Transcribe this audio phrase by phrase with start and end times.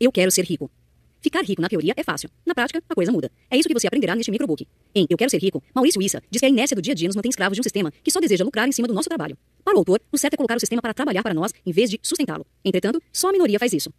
[0.00, 0.70] Eu quero ser rico.
[1.20, 2.28] Ficar rico na teoria é fácil.
[2.44, 3.30] Na prática, a coisa muda.
[3.50, 4.66] É isso que você aprenderá neste microbook.
[4.94, 7.08] Em Eu Quero Ser Rico, Maurício Issa diz que a inércia do dia a dia
[7.08, 9.38] nos mantém escravos de um sistema que só deseja lucrar em cima do nosso trabalho.
[9.64, 11.88] Para o autor, o certo é colocar o sistema para trabalhar para nós em vez
[11.88, 12.44] de sustentá-lo.
[12.62, 13.90] Entretanto, só a minoria faz isso.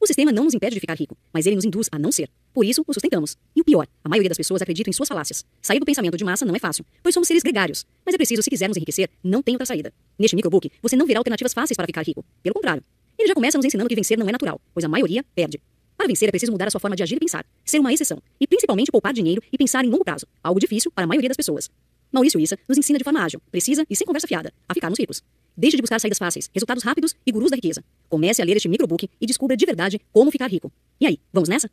[0.00, 2.30] O sistema não nos impede de ficar rico, mas ele nos induz a não ser.
[2.54, 3.36] Por isso, o sustentamos.
[3.54, 5.44] E o pior, a maioria das pessoas acredita em suas falácias.
[5.60, 7.84] Sair do pensamento de massa não é fácil, pois somos seres gregários.
[8.04, 9.92] Mas é preciso, se quisermos enriquecer, não tem outra saída.
[10.18, 12.24] Neste microbook, você não verá alternativas fáceis para ficar rico.
[12.42, 12.82] Pelo contrário.
[13.22, 15.62] Ele já começa nos ensinando que vencer não é natural, pois a maioria perde.
[15.96, 18.20] Para vencer é preciso mudar a sua forma de agir e pensar, ser uma exceção,
[18.40, 21.36] e principalmente poupar dinheiro e pensar em longo prazo, algo difícil para a maioria das
[21.36, 21.70] pessoas.
[22.10, 25.22] Maurício Issa nos ensina de forma ágil, precisa e sem conversa fiada, a ficarmos ricos.
[25.56, 27.84] Deixe de buscar saídas fáceis, resultados rápidos e gurus da riqueza.
[28.08, 30.72] Comece a ler este microbook e descubra de verdade como ficar rico.
[31.00, 31.70] E aí, vamos nessa?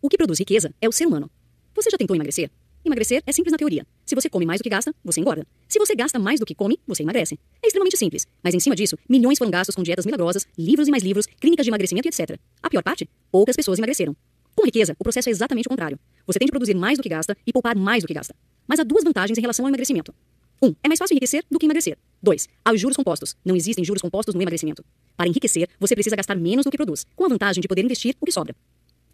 [0.00, 1.30] O que produz riqueza é o ser humano.
[1.74, 2.50] Você já tentou emagrecer?
[2.82, 3.86] Emagrecer é simples na teoria.
[4.06, 5.46] Se você come mais do que gasta, você engorda.
[5.66, 7.38] Se você gasta mais do que come, você emagrece.
[7.62, 10.90] É extremamente simples, mas em cima disso, milhões foram gastos com dietas milagrosas, livros e
[10.90, 12.38] mais livros, clínicas de emagrecimento e etc.
[12.62, 13.08] A pior parte?
[13.32, 14.14] Poucas pessoas emagreceram.
[14.54, 15.98] Com riqueza, o processo é exatamente o contrário.
[16.26, 18.34] Você tem de produzir mais do que gasta e poupar mais do que gasta.
[18.68, 20.14] Mas há duas vantagens em relação ao emagrecimento.
[20.62, 20.66] 1.
[20.66, 21.98] Um, é mais fácil enriquecer do que emagrecer.
[22.22, 22.48] 2.
[22.64, 23.36] Há os juros compostos.
[23.44, 24.84] Não existem juros compostos no emagrecimento.
[25.16, 28.14] Para enriquecer, você precisa gastar menos do que produz, com a vantagem de poder investir
[28.20, 28.54] o que sobra.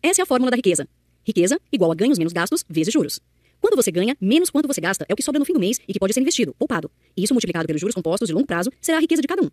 [0.03, 0.87] Essa é a fórmula da riqueza.
[1.25, 3.21] Riqueza igual a ganhos menos gastos vezes juros.
[3.61, 5.79] Quando você ganha, menos quanto você gasta é o que sobra no fim do mês
[5.87, 6.91] e que pode ser investido, poupado.
[7.17, 9.51] E isso multiplicado pelos juros compostos de longo prazo será a riqueza de cada um.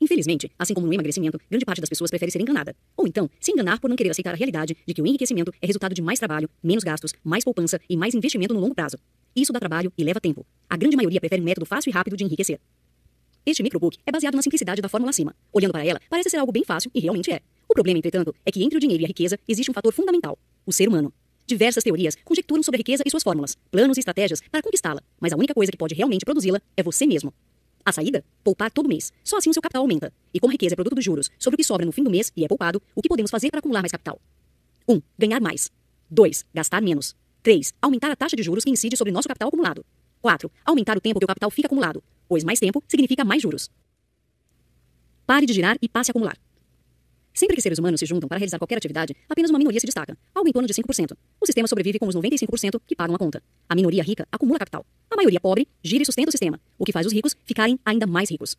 [0.00, 2.74] Infelizmente, assim como no emagrecimento, grande parte das pessoas prefere ser enganada.
[2.96, 5.66] Ou então, se enganar por não querer aceitar a realidade de que o enriquecimento é
[5.66, 8.98] resultado de mais trabalho, menos gastos, mais poupança e mais investimento no longo prazo.
[9.34, 10.44] Isso dá trabalho e leva tempo.
[10.68, 12.60] A grande maioria prefere um método fácil e rápido de enriquecer.
[13.44, 15.34] Este microbook é baseado na simplicidade da fórmula acima.
[15.52, 17.40] Olhando para ela, parece ser algo bem fácil e realmente é.
[17.68, 20.38] O problema, entretanto, é que entre o dinheiro e a riqueza existe um fator fundamental:
[20.66, 21.12] o ser humano.
[21.46, 25.32] Diversas teorias conjecturam sobre a riqueza e suas fórmulas, planos e estratégias para conquistá-la, mas
[25.32, 27.32] a única coisa que pode realmente produzi-la é você mesmo.
[27.84, 28.24] A saída?
[28.42, 29.12] Poupar todo mês.
[29.22, 30.12] Só assim o seu capital aumenta.
[30.34, 32.10] E como a riqueza é produto dos juros sobre o que sobra no fim do
[32.10, 34.20] mês e é poupado, o que podemos fazer para acumular mais capital?
[34.88, 34.94] 1.
[34.94, 35.70] Um, ganhar mais.
[36.10, 36.46] 2.
[36.52, 37.14] Gastar menos.
[37.44, 37.74] 3.
[37.80, 39.86] Aumentar a taxa de juros que incide sobre nosso capital acumulado.
[40.20, 40.50] 4.
[40.64, 43.70] Aumentar o tempo que o capital fica acumulado, pois mais tempo significa mais juros.
[45.24, 46.36] Pare de girar e passe a acumular.
[47.36, 50.16] Sempre que seres humanos se juntam para realizar qualquer atividade, apenas uma minoria se destaca,
[50.34, 51.12] algo em torno de 5%.
[51.38, 53.42] O sistema sobrevive com os 95% que pagam a conta.
[53.68, 54.86] A minoria rica acumula capital.
[55.10, 58.06] A maioria pobre gira e sustenta o sistema, o que faz os ricos ficarem ainda
[58.06, 58.56] mais ricos.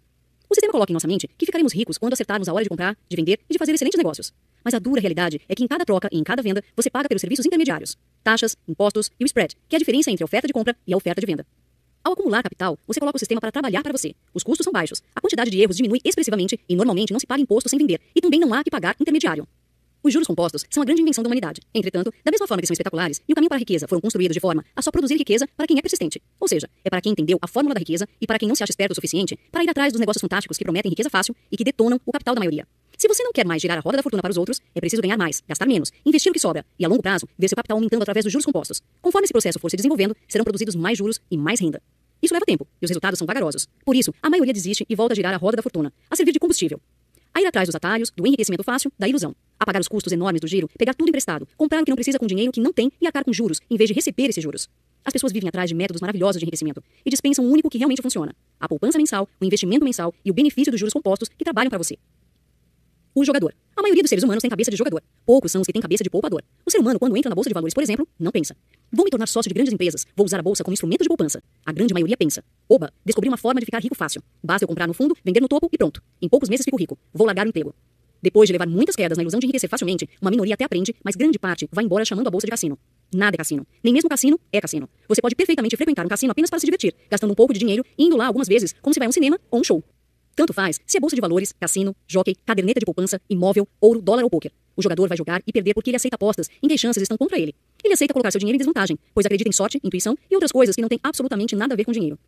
[0.48, 2.96] O sistema coloca em nossa mente que ficaremos ricos quando acertarmos a hora de comprar,
[3.10, 4.32] de vender e de fazer excelentes negócios.
[4.64, 7.10] Mas a dura realidade é que em cada troca e em cada venda você paga
[7.10, 10.46] pelos serviços intermediários, taxas, impostos e o spread, que é a diferença entre a oferta
[10.46, 11.48] de compra e a oferta de venda.
[12.04, 14.16] Ao acumular capital, você coloca o sistema para trabalhar para você.
[14.34, 17.42] Os custos são baixos, a quantidade de erros diminui expressivamente e normalmente não se paga
[17.42, 19.48] imposto sem vender, e também não há que pagar intermediário.
[20.04, 21.62] Os juros compostos são a grande invenção da humanidade.
[21.74, 24.34] Entretanto, da mesma forma que são espetaculares, e o caminho para a riqueza foram construídos
[24.34, 26.22] de forma a só produzir riqueza para quem é persistente.
[26.40, 28.64] Ou seja, é para quem entendeu a fórmula da riqueza e para quem não se
[28.64, 31.58] acha esperto o suficiente para ir atrás dos negócios fantásticos que prometem riqueza fácil e
[31.58, 32.66] que detonam o capital da maioria.
[32.98, 35.04] Se você não quer mais girar a roda da fortuna para os outros, é preciso
[35.04, 37.78] ganhar mais, gastar menos, investir o que sobra e, a longo prazo, ver seu capital
[37.78, 38.82] aumentando através dos juros compostos.
[39.00, 41.80] Conforme esse processo for se desenvolvendo, serão produzidos mais juros e mais renda.
[42.24, 43.68] Isso leva tempo, e os resultados são vagarosos.
[43.86, 46.32] Por isso, a maioria desiste e volta a girar a roda da fortuna, a servir
[46.32, 46.82] de combustível.
[47.36, 49.36] A ir atrás dos atalhos, do enriquecimento fácil, da ilusão.
[49.60, 52.18] A pagar os custos enormes do giro, pegar tudo emprestado, comprar o que não precisa
[52.18, 54.68] com dinheiro que não tem e arcar com juros, em vez de receber esses juros.
[55.06, 58.02] As pessoas vivem atrás de métodos maravilhosos de enriquecimento e dispensam o único que realmente
[58.02, 61.70] funciona: a poupança mensal, o investimento mensal e o benefício dos juros compostos que trabalham
[61.70, 61.96] para você.
[63.18, 63.52] O jogador.
[63.76, 65.02] A maioria dos seres humanos tem cabeça de jogador.
[65.26, 66.44] Poucos são os que têm cabeça de poupador.
[66.64, 68.56] O ser humano, quando entra na bolsa de valores, por exemplo, não pensa.
[68.92, 70.06] Vou me tornar sócio de grandes empresas.
[70.16, 71.42] Vou usar a bolsa como instrumento de poupança.
[71.66, 72.44] A grande maioria pensa.
[72.70, 74.22] Oba, descobri uma forma de ficar rico fácil.
[74.44, 76.00] Basta eu comprar no fundo, vender no topo e pronto.
[76.22, 76.96] Em poucos meses fico rico.
[77.12, 77.74] Vou largar o emprego.
[78.22, 81.16] Depois de levar muitas quedas na ilusão de enriquecer facilmente, uma minoria até aprende, mas
[81.16, 82.78] grande parte vai embora chamando a bolsa de cassino.
[83.12, 83.66] Nada é cassino.
[83.84, 84.88] Nem mesmo cassino é cassino.
[85.10, 87.84] Você pode perfeitamente frequentar um cassino apenas para se divertir, gastando um pouco de dinheiro
[87.98, 89.84] e indo lá algumas vezes, como se vai a um cinema ou um show.
[90.38, 94.24] Tanto faz se é bolsa de valores, cassino, jockey, caderneta de poupança, imóvel, ouro, dólar
[94.24, 94.52] ou poker.
[94.76, 97.18] O jogador vai jogar e perder porque ele aceita apostas em que as chances estão
[97.18, 97.56] contra ele.
[97.84, 100.76] Ele aceita colocar seu dinheiro em desvantagem, pois acredita em sorte, intuição e outras coisas
[100.76, 102.20] que não têm absolutamente nada a ver com dinheiro.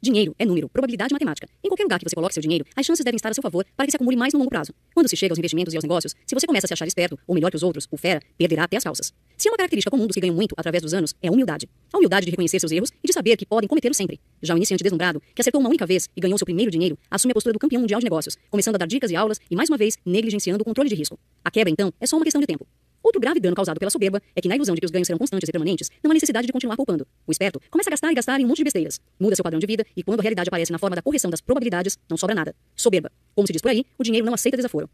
[0.00, 1.48] Dinheiro é número, probabilidade matemática.
[1.62, 3.66] Em qualquer lugar que você coloque seu dinheiro, as chances devem estar a seu favor
[3.76, 4.72] para que se acumule mais no longo prazo.
[4.94, 7.18] Quando se chega aos investimentos e aos negócios, se você começa a se achar esperto
[7.26, 9.12] ou melhor que os outros, o fera, perderá até as calças.
[9.36, 11.68] Se é uma característica comum dos que ganham muito através dos anos, é a humildade.
[11.92, 14.20] A humildade de reconhecer seus erros e de saber que podem cometê-los sempre.
[14.40, 17.32] Já o iniciante deslumbrado, que acertou uma única vez e ganhou seu primeiro dinheiro, assume
[17.32, 19.68] a postura do campeão mundial de negócios, começando a dar dicas e aulas e mais
[19.68, 21.18] uma vez negligenciando o controle de risco.
[21.44, 22.64] A quebra, então, é só uma questão de tempo.
[23.08, 25.18] Outro grave dano causado pela soberba é que, na ilusão de que os ganhos serão
[25.18, 27.06] constantes e permanentes, não há necessidade de continuar poupando.
[27.26, 29.58] O esperto começa a gastar e gastar em um monte de besteiras, muda seu padrão
[29.58, 32.34] de vida e, quando a realidade aparece na forma da correção das probabilidades, não sobra
[32.34, 32.54] nada.
[32.76, 33.10] Soberba.
[33.34, 34.90] Como se diz por aí, o dinheiro não aceita desaforo.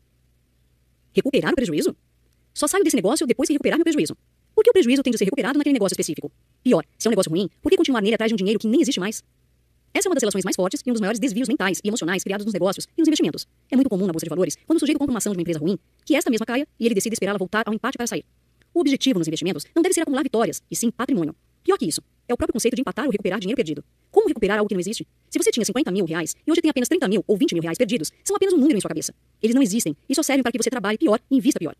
[1.12, 1.96] Recuperar o prejuízo?
[2.54, 4.16] Só saio desse negócio depois que recuperar meu prejuízo.
[4.54, 6.30] Por que o prejuízo tem de ser recuperado naquele negócio específico?
[6.62, 8.68] Pior, se é um negócio ruim, por que continuar nele atrás de um dinheiro que
[8.68, 9.24] nem existe mais?
[9.94, 12.24] Essa é uma das relações mais fortes e um dos maiores desvios mentais e emocionais
[12.24, 13.46] criados nos negócios e nos investimentos.
[13.70, 15.42] É muito comum na bolsa de valores, quando o sujeito compra uma ação de uma
[15.42, 18.24] empresa ruim, que esta mesma caia e ele decide esperá-la voltar ao empate para sair.
[18.74, 21.32] O objetivo nos investimentos não deve ser acumular vitórias, e sim patrimônio.
[21.62, 23.84] Pior que isso, é o próprio conceito de empatar ou recuperar dinheiro perdido.
[24.10, 25.06] Como recuperar algo que não existe?
[25.30, 27.62] Se você tinha 50 mil reais e hoje tem apenas 30 mil ou 20 mil
[27.62, 29.14] reais perdidos, são apenas um número em sua cabeça.
[29.40, 31.76] Eles não existem e só servem para que você trabalhe pior e invista pior.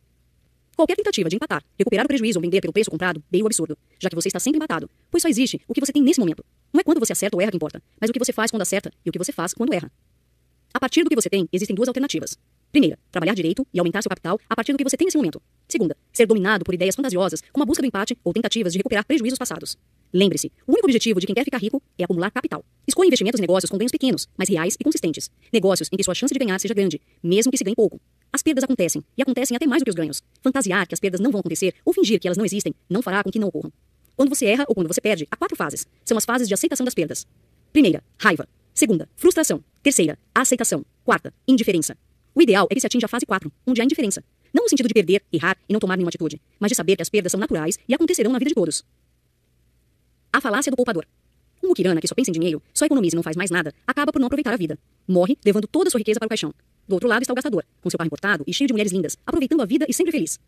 [0.76, 4.08] Qualquer tentativa de empatar, recuperar o prejuízo ou vender pelo preço comprado, meio absurdo, já
[4.08, 6.44] que você está sempre empatado, pois só existe o que você tem nesse momento.
[6.74, 8.62] Não é quando você acerta ou erra que importa, mas o que você faz quando
[8.62, 9.88] acerta e o que você faz quando erra.
[10.74, 12.36] A partir do que você tem, existem duas alternativas.
[12.72, 15.40] Primeira, trabalhar direito e aumentar seu capital a partir do que você tem nesse momento.
[15.68, 19.06] Segunda, ser dominado por ideias fantasiosas, como a busca do empate ou tentativas de recuperar
[19.06, 19.78] prejuízos passados.
[20.12, 22.64] Lembre-se, o único objetivo de quem quer ficar rico é acumular capital.
[22.88, 25.30] Escolha investimentos em negócios com ganhos pequenos, mas reais e consistentes.
[25.52, 28.00] Negócios em que sua chance de ganhar seja grande, mesmo que se ganhe pouco.
[28.32, 30.24] As perdas acontecem, e acontecem até mais do que os ganhos.
[30.42, 33.22] Fantasiar que as perdas não vão acontecer ou fingir que elas não existem não fará
[33.22, 33.72] com que não ocorram.
[34.16, 35.86] Quando você erra ou quando você perde, há quatro fases.
[36.04, 37.26] São as fases de aceitação das perdas.
[37.72, 38.48] Primeira, raiva.
[38.72, 39.62] Segunda, frustração.
[39.82, 40.84] Terceira, aceitação.
[41.04, 41.96] Quarta, indiferença.
[42.34, 44.22] O ideal é que se atinja a fase 4, onde há indiferença.
[44.52, 47.02] Não no sentido de perder, errar e não tomar nenhuma atitude, mas de saber que
[47.02, 48.84] as perdas são naturais e acontecerão na vida de todos.
[50.32, 51.06] A falácia do poupador.
[51.62, 54.12] Um mukirana que só pensa em dinheiro, só economiza e não faz mais nada, acaba
[54.12, 54.78] por não aproveitar a vida.
[55.08, 56.52] Morre, levando toda a sua riqueza para o caixão.
[56.86, 59.16] Do outro lado está o gastador, com seu carro importado e cheio de mulheres lindas,
[59.26, 60.38] aproveitando a vida e sempre feliz.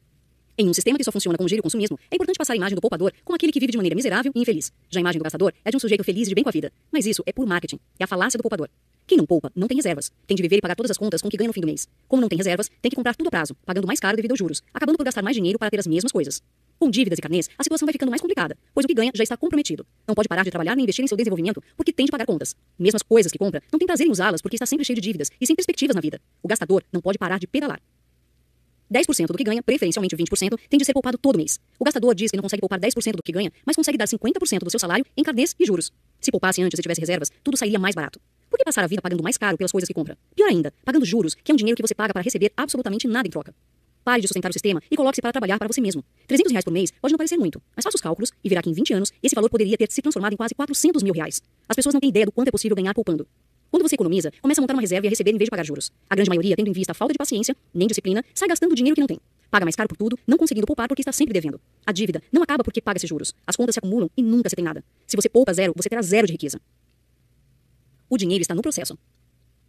[0.58, 2.74] Em um sistema que só funciona com giro e consumismo, é importante passar a imagem
[2.74, 4.72] do poupador como aquele que vive de maneira miserável e infeliz.
[4.88, 6.52] Já a imagem do gastador é de um sujeito feliz e de bem com a
[6.52, 6.72] vida.
[6.90, 7.78] Mas isso é por marketing.
[7.98, 8.70] É a falácia do poupador.
[9.06, 10.10] Quem não poupa, não tem reservas.
[10.26, 11.66] Tem de viver e pagar todas as contas com o que ganha no fim do
[11.66, 11.86] mês.
[12.08, 14.38] Como não tem reservas, tem que comprar tudo a prazo, pagando mais caro devido aos
[14.38, 16.42] juros, acabando por gastar mais dinheiro para ter as mesmas coisas.
[16.78, 19.22] Com dívidas e carnês, a situação vai ficando mais complicada, pois o que ganha já
[19.22, 19.86] está comprometido.
[20.08, 22.56] Não pode parar de trabalhar nem investir em seu desenvolvimento porque tem de pagar contas.
[22.78, 25.02] Mesmo as coisas que compra, não tem prazer em usá-las porque está sempre cheio de
[25.02, 26.18] dívidas e sem perspectivas na vida.
[26.42, 27.80] O gastador não pode parar de pedalar.
[28.92, 31.58] 10% do que ganha, preferencialmente 20%, tem de ser poupado todo mês.
[31.78, 34.60] O gastador diz que não consegue poupar 10% do que ganha, mas consegue dar 50%
[34.60, 35.92] do seu salário em carnês e juros.
[36.20, 38.20] Se poupasse antes e tivesse reservas, tudo sairia mais barato.
[38.48, 40.16] Por que passar a vida pagando mais caro pelas coisas que compra?
[40.34, 43.26] Pior ainda, pagando juros, que é um dinheiro que você paga para receber absolutamente nada
[43.26, 43.54] em troca.
[44.04, 46.04] Pare de sustentar o sistema e coloque-se para trabalhar para você mesmo.
[46.28, 48.70] 300 reais por mês pode não parecer muito, mas faça os cálculos e verá que
[48.70, 51.42] em 20 anos esse valor poderia ter se transformado em quase 400 mil reais.
[51.68, 53.26] As pessoas não têm ideia do quanto é possível ganhar poupando.
[53.70, 55.64] Quando você economiza, começa a montar uma reserva e a receber em vez de pagar
[55.64, 55.92] juros.
[56.08, 58.94] A grande maioria, tendo em vista a falta de paciência, nem disciplina, sai gastando dinheiro
[58.94, 59.20] que não tem.
[59.50, 61.60] Paga mais caro por tudo, não conseguindo poupar porque está sempre devendo.
[61.84, 63.34] A dívida não acaba porque paga-se juros.
[63.46, 64.84] As contas se acumulam e nunca se tem nada.
[65.06, 66.60] Se você poupa zero, você terá zero de riqueza.
[68.08, 68.96] O dinheiro está no processo.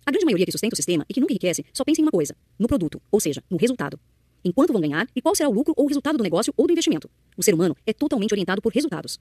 [0.05, 2.11] A grande maioria que sustenta o sistema e que nunca enriquece só pensa em uma
[2.11, 3.99] coisa: no produto, ou seja, no resultado.
[4.44, 6.65] Em quanto vão ganhar e qual será o lucro ou o resultado do negócio ou
[6.65, 7.09] do investimento.
[7.35, 9.19] O ser humano é totalmente orientado por resultados.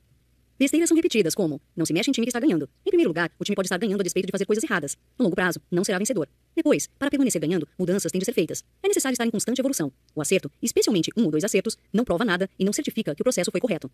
[0.59, 2.69] Besteiras são repetidas, como: não se mexe em time que está ganhando.
[2.85, 4.97] Em primeiro lugar, o time pode estar ganhando a despeito de fazer coisas erradas.
[5.19, 6.29] No longo prazo, não será vencedor.
[6.55, 8.65] Depois, para permanecer ganhando, mudanças têm de ser feitas.
[8.83, 9.93] É necessário estar em constante evolução.
[10.15, 13.25] O acerto, especialmente um ou dois acertos, não prova nada e não certifica que o
[13.25, 13.91] processo foi correto.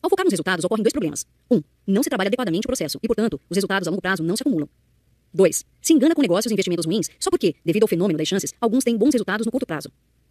[0.00, 1.26] Ao focar nos resultados, ocorrem dois problemas.
[1.50, 4.36] Um, não se trabalha adequadamente o processo e, portanto, os resultados a longo prazo não
[4.36, 4.68] se acumulam.
[5.34, 5.64] 2.
[5.82, 8.84] Se engana com negócios e investimentos ruins só porque, devido ao fenômeno das chances, alguns
[8.84, 9.90] têm bons resultados no curto prazo.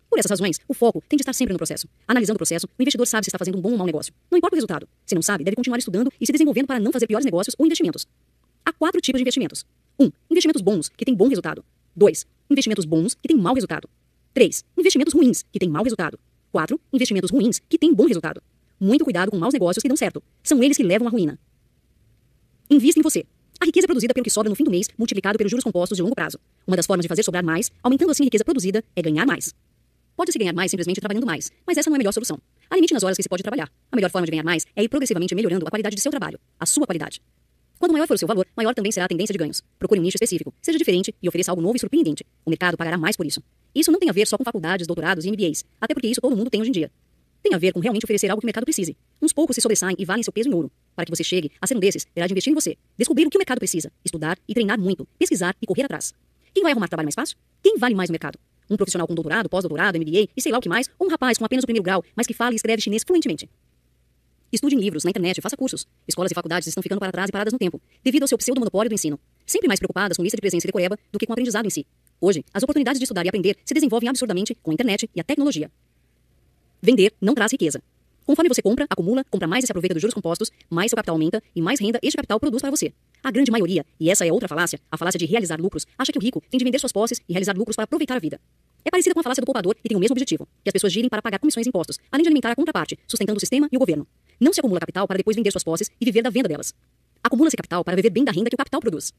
[0.10, 1.88] Por essas razões, o foco tem de estar sempre no processo.
[2.08, 4.14] Analisando o processo, o investidor sabe se está fazendo um bom ou mau negócio.
[4.32, 4.88] Não importa o resultado.
[5.06, 7.66] Se não sabe, deve continuar estudando e se desenvolvendo para não fazer piores negócios ou
[7.66, 8.08] investimentos.
[8.66, 9.66] Há quatro tipos de investimentos.
[10.00, 10.06] 1.
[10.06, 11.64] Um, investimentos bons, que têm bom resultado.
[11.96, 12.26] 2.
[12.50, 13.90] Investimentos bons, que têm mau resultado.
[14.34, 14.64] 3.
[14.78, 16.20] Investimentos ruins, que têm mau resultado.
[16.52, 16.80] 4.
[16.94, 18.42] Investimentos ruins, que têm bom resultado.
[18.80, 20.22] Muito cuidado com maus negócios que dão certo.
[20.44, 21.40] São eles que levam à ruína.
[22.70, 23.26] Invista em você.
[23.60, 25.96] A riqueza é produzida pelo que sobra no fim do mês, multiplicado pelos juros compostos
[25.96, 26.38] de longo prazo.
[26.68, 29.54] Uma das formas de fazer sobrar mais, aumentando assim a riqueza produzida, é ganhar mais.
[30.18, 32.40] Pode-se ganhar mais simplesmente trabalhando mais, mas essa não é a melhor solução.
[32.68, 33.72] Há limite nas horas que se pode trabalhar.
[33.92, 36.40] A melhor forma de ganhar mais é ir progressivamente melhorando a qualidade de seu trabalho,
[36.60, 37.22] a sua qualidade.
[37.78, 39.64] Quanto maior for o seu valor, maior também será a tendência de ganhos.
[39.78, 42.26] Procure um nicho específico, seja diferente e ofereça algo novo e surpreendente.
[42.44, 43.44] O mercado pagará mais por isso.
[43.76, 46.36] Isso não tem a ver só com faculdades, doutorados e MBAs, até porque isso todo
[46.36, 46.92] mundo tem hoje em dia.
[47.44, 48.98] Tem a ver com realmente oferecer algo que o mercado precise.
[49.22, 50.72] Uns poucos se sobressaem e valem seu peso em ouro.
[50.96, 53.30] Para que você chegue a ser um desses, terá de investir em você, descobrir o
[53.30, 56.16] que o mercado precisa, estudar e treinar muito, pesquisar e correr atrás.
[56.56, 57.38] Quem vai arrumar trabalho mais fácil?
[57.62, 58.40] Quem vale mais no mercado?
[58.70, 61.38] Um profissional com doutorado, pós-doutorado, MBA e sei lá o que mais, ou um rapaz
[61.38, 63.50] com apenas o primeiro grau, mas que fala e escreve chinês fluentemente.
[64.52, 65.86] Estude em livros, na internet, faça cursos.
[66.08, 68.90] Escolas e faculdades estão ficando para trás e paradas no tempo, devido ao seu pseudo-monopólio
[68.90, 69.20] do ensino.
[69.46, 71.70] Sempre mais preocupadas com lista de presença e decoreba do que com o aprendizado em
[71.70, 71.86] si.
[72.20, 75.24] Hoje, as oportunidades de estudar e aprender se desenvolvem absurdamente com a internet e a
[75.24, 75.70] tecnologia.
[76.82, 77.82] Vender não traz riqueza.
[78.28, 81.16] Conforme você compra, acumula, compra mais e se aproveita dos juros compostos, mais seu capital
[81.16, 82.92] aumenta e mais renda este capital produz para você.
[83.24, 86.20] A grande maioria, e essa é outra falácia, a falácia de realizar lucros, acha que
[86.20, 88.38] o rico tem de vender suas posses e realizar lucros para aproveitar a vida.
[88.84, 90.92] É parecida com a falácia do poupador e tem o mesmo objetivo, que as pessoas
[90.92, 93.78] girem para pagar comissões e impostos, além de alimentar a contraparte, sustentando o sistema e
[93.78, 94.06] o governo.
[94.42, 96.74] Não se acumula capital para depois vender suas posses e viver da venda delas.
[97.24, 99.14] Acumula-se capital para viver bem da renda que o capital produz.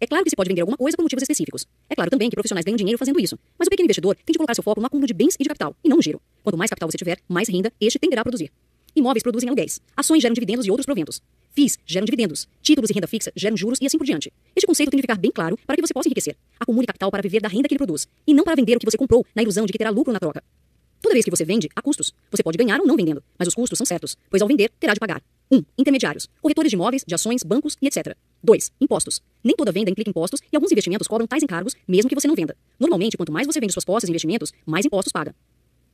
[0.00, 1.66] É claro que se pode vender alguma coisa por motivos específicos.
[1.90, 3.38] É claro também que profissionais ganham dinheiro fazendo isso.
[3.58, 5.48] Mas o pequeno investidor tem de colocar seu foco no acúmulo de bens e de
[5.48, 6.22] capital, e não no giro.
[6.42, 8.50] Quanto mais capital você tiver, mais renda este tenderá a produzir.
[8.96, 9.78] Imóveis produzem aluguéis.
[9.94, 11.20] Ações geram dividendos e outros proventos.
[11.50, 12.48] FIIs geram dividendos.
[12.62, 14.32] Títulos e renda fixa geram juros e assim por diante.
[14.56, 16.34] Este conceito tem de ficar bem claro para que você possa enriquecer.
[16.58, 18.90] Acumule capital para viver da renda que ele produz e não para vender o que
[18.90, 20.42] você comprou na ilusão de que terá lucro na troca.
[21.02, 22.12] Toda vez que você vende, há custos.
[22.30, 24.94] Você pode ganhar ou não vendendo, mas os custos são certos, pois ao vender, terá
[24.94, 25.22] de pagar.
[25.50, 25.56] 1.
[25.56, 26.28] Um, intermediários.
[26.40, 28.16] Corretores de imóveis, de ações, bancos e etc.
[28.42, 28.72] 2.
[28.80, 29.22] Impostos.
[29.44, 32.34] Nem toda venda implica impostos e alguns investimentos cobram tais encargos, mesmo que você não
[32.34, 32.56] venda.
[32.78, 35.34] Normalmente, quanto mais você vende suas posses e investimentos, mais impostos paga.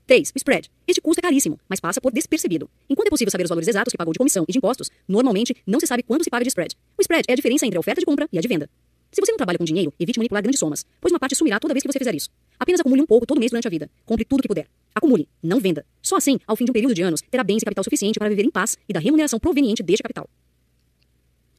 [0.07, 0.33] 3.
[0.37, 0.71] Spread.
[0.87, 2.71] Este custo é caríssimo, mas passa por despercebido.
[2.89, 5.57] Enquanto é possível saber os valores exatos que pagou de comissão e de impostos, normalmente
[5.67, 6.77] não se sabe quanto se paga de spread.
[6.97, 8.71] O spread é a diferença entre a oferta de compra e a de venda.
[9.11, 11.75] Se você não trabalha com dinheiro, evite manipular grandes somas, pois uma parte sumirá toda
[11.75, 12.29] vez que você fizer isso.
[12.59, 13.91] Apenas acumule um pouco todo mês durante a vida.
[14.05, 14.69] Compre tudo que puder.
[14.95, 15.85] Acumule, não venda.
[16.03, 18.29] Só assim, ao fim de um período de anos, terá bens e capital suficiente para
[18.29, 20.29] viver em paz e da remuneração proveniente deste capital.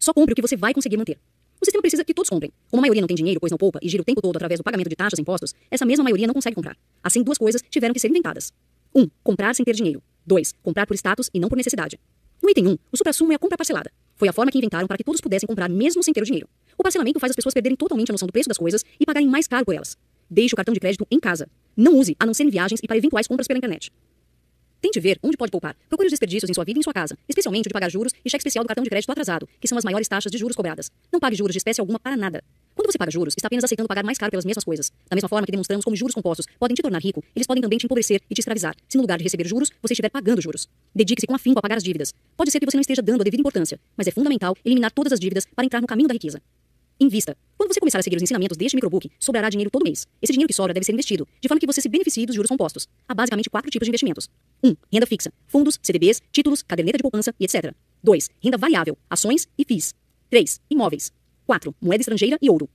[0.07, 1.19] Só compre o que você vai conseguir manter.
[1.59, 2.49] O sistema precisa que todos comprem.
[2.71, 4.57] Como a maioria não tem dinheiro, pois não poupa e gira o tempo todo através
[4.57, 6.77] do pagamento de taxas e impostos, essa mesma maioria não consegue comprar.
[7.03, 8.53] Assim, duas coisas tiveram que ser inventadas.
[8.95, 9.01] 1.
[9.01, 10.01] Um, comprar sem ter dinheiro.
[10.25, 10.53] 2.
[10.63, 11.99] Comprar por status e não por necessidade.
[12.41, 13.91] No item 1, um, o supra-sumo é a compra parcelada.
[14.15, 16.47] Foi a forma que inventaram para que todos pudessem comprar mesmo sem ter o dinheiro.
[16.77, 19.27] O parcelamento faz as pessoas perderem totalmente a noção do preço das coisas e pagarem
[19.27, 19.97] mais caro por elas.
[20.29, 21.49] Deixe o cartão de crédito em casa.
[21.75, 23.91] Não use, a não ser em viagens e para eventuais compras pela internet.
[24.81, 25.75] Tente ver onde pode poupar.
[25.89, 28.13] Procure os desperdícios em sua vida e em sua casa, especialmente o de pagar juros
[28.23, 30.55] e cheque especial do cartão de crédito atrasado, que são as maiores taxas de juros
[30.55, 30.91] cobradas.
[31.11, 32.43] Não pague juros de espécie alguma para nada.
[32.75, 34.91] Quando você paga juros, está apenas aceitando pagar mais caro pelas mesmas coisas.
[35.09, 37.79] Da mesma forma que demonstramos como juros compostos podem te tornar rico, eles podem também
[37.79, 40.69] te empobrecer e te escravizar, se no lugar de receber juros, você estiver pagando juros.
[40.93, 42.13] Dedique-se com afinco a pagar as dívidas.
[42.35, 45.11] Pode ser que você não esteja dando a devida importância, mas é fundamental eliminar todas
[45.11, 46.39] as dívidas para entrar no caminho da riqueza.
[46.99, 47.37] Invista.
[47.57, 50.07] Quando você começar a seguir os ensinamentos deste microbook, sobrará dinheiro todo mês.
[50.21, 52.49] Esse dinheiro que sobra deve ser investido, de forma que você se beneficie dos juros
[52.49, 52.87] compostos.
[53.07, 54.27] Há basicamente quatro tipos de investimentos.
[54.63, 54.69] 1.
[54.69, 55.31] Um, renda fixa.
[55.47, 57.73] Fundos, CDBs, títulos, caderneta de poupança e etc.
[58.03, 58.29] 2.
[58.43, 58.97] Renda variável.
[59.09, 59.93] Ações e FIIs.
[60.29, 60.61] 3.
[60.69, 61.11] Imóveis.
[61.45, 61.75] 4.
[61.81, 62.69] Moeda estrangeira e ouro.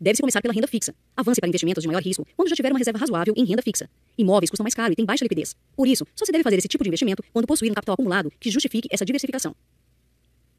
[0.00, 0.94] Deve-se começar pela renda fixa.
[1.16, 3.88] Avance para investimentos de maior risco quando já tiver uma reserva razoável em renda fixa.
[4.18, 5.54] Imóveis custam mais caro e têm baixa liquidez.
[5.76, 8.30] Por isso, só se deve fazer esse tipo de investimento quando possuir um capital acumulado
[8.40, 9.54] que justifique essa diversificação.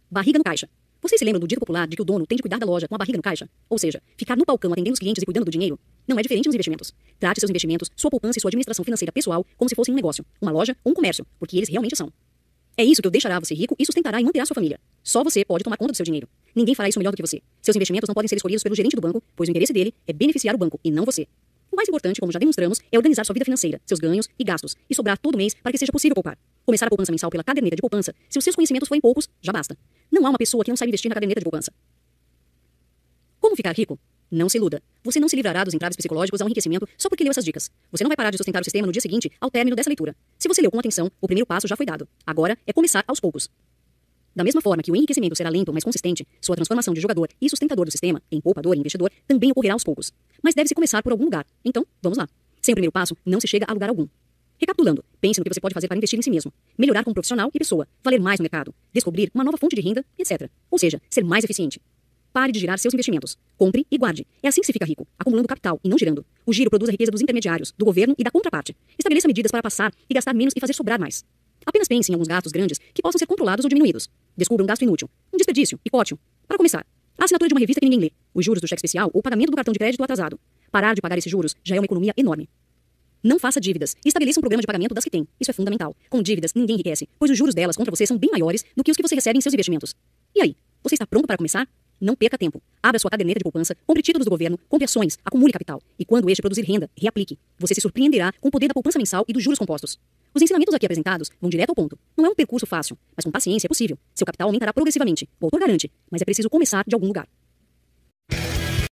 [0.09, 0.69] Barriga no caixa.
[1.01, 2.87] Vocês se lembram do dito popular de que o dono tem de cuidar da loja
[2.87, 3.47] com a barriga no caixa?
[3.69, 5.79] Ou seja, ficar no balcão atendendo os clientes e cuidando do dinheiro?
[6.07, 6.93] Não é diferente nos investimentos.
[7.19, 10.25] Trate seus investimentos, sua poupança e sua administração financeira pessoal como se fossem um negócio,
[10.41, 12.12] uma loja ou um comércio, porque eles realmente são.
[12.77, 14.77] É isso que o deixará você rico e sustentará e manterá sua família.
[15.01, 16.27] Só você pode tomar conta do seu dinheiro.
[16.53, 17.41] Ninguém fará isso melhor do que você.
[17.62, 20.12] Seus investimentos não podem ser escolhidos pelo gerente do banco, pois o interesse dele é
[20.12, 21.25] beneficiar o banco e não você.
[21.71, 24.75] O mais importante, como já demonstramos, é organizar sua vida financeira, seus ganhos e gastos,
[24.89, 26.38] e sobrar todo mês para que seja possível poupar.
[26.65, 29.53] Começar a poupança mensal pela caderneta de poupança, se os seus conhecimentos forem poucos, já
[29.53, 29.77] basta.
[30.12, 31.71] Não há uma pessoa que não saiba investir na caderneta de poupança.
[33.39, 34.00] Como ficar rico?
[34.35, 34.83] Não se iluda.
[35.01, 37.71] Você não se livrará dos entraves psicológicos ao enriquecimento só porque leu essas dicas.
[37.89, 40.13] Você não vai parar de sustentar o sistema no dia seguinte, ao término dessa leitura.
[40.37, 42.05] Se você leu com atenção, o primeiro passo já foi dado.
[42.27, 43.49] Agora é começar aos poucos.
[44.35, 47.49] Da mesma forma que o enriquecimento será lento, mas consistente, sua transformação de jogador e
[47.49, 50.11] sustentador do sistema em poupador e investidor também ocorrerá aos poucos.
[50.43, 51.45] Mas deve-se começar por algum lugar.
[51.63, 52.27] Então, vamos lá.
[52.61, 54.05] Sem o primeiro passo, não se chega a lugar algum.
[54.57, 57.49] Recapitulando, pense no que você pode fazer para investir em si mesmo, melhorar como profissional
[57.53, 60.49] e pessoa, valer mais no mercado, descobrir uma nova fonte de renda, etc.
[60.69, 61.79] Ou seja, ser mais eficiente.
[62.35, 63.37] Pare de girar seus investimentos.
[63.55, 64.27] Compre e guarde.
[64.43, 66.25] É assim que se fica rico, acumulando capital e não girando.
[66.45, 68.75] O giro produz a riqueza dos intermediários, do governo e da contraparte.
[68.99, 71.23] Estabeleça medidas para passar e gastar menos e fazer sobrar mais.
[71.65, 74.09] Apenas pense em alguns gastos grandes que possam ser controlados ou diminuídos.
[74.35, 76.19] Descubra um gasto inútil, um desperdício e ótimo.
[76.45, 76.85] Para começar,
[77.17, 79.23] a assinatura de uma revista que ninguém lê, os juros do cheque especial ou o
[79.23, 80.37] pagamento do cartão de crédito atrasado.
[80.69, 82.49] Parar de pagar esses juros já é uma economia enorme.
[83.23, 85.25] Não faça dívidas e estabeleça um programa de pagamento das que tem.
[85.39, 85.95] Isso é fundamental.
[86.09, 88.91] Com dívidas, ninguém enriquece, pois os juros delas contra você são bem maiores do que
[88.91, 89.95] os que você recebe em seus investimentos.
[90.35, 91.65] E aí, você está pronto para começar?
[92.05, 92.62] Não perca tempo.
[92.83, 95.81] Abra sua caderneta de poupança, compre títulos do governo, compre ações, acumule capital.
[95.97, 97.39] E quando este produzir renda, reaplique.
[97.57, 100.00] Você se surpreenderá com o poder da poupança mensal e dos juros compostos.
[100.31, 101.97] Os ensinamentos aqui apresentados vão direto ao ponto.
[102.15, 103.97] Não é um percurso fácil, mas com paciência é possível.
[104.13, 105.27] Seu capital aumentará progressivamente.
[105.41, 107.27] O autor garante, mas é preciso começar de algum lugar.